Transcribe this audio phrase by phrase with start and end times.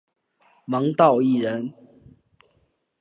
[0.65, 1.71] 王道义人。